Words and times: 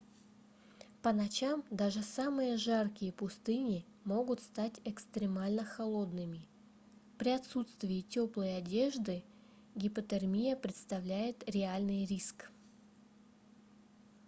по 1.03 1.13
ночам 1.13 1.63
даже 1.69 2.01
самые 2.01 2.57
жаркие 2.57 3.13
пустыни 3.13 3.85
могут 4.03 4.41
стать 4.41 4.81
экстремально 4.83 5.63
холодными 5.63 6.49
при 7.19 7.29
отсутствии 7.29 8.01
тёплой 8.01 8.57
одежды 8.57 9.23
гипотермия 9.75 10.55
представляет 10.55 11.47
реальный 11.47 12.03
риск 12.07 12.49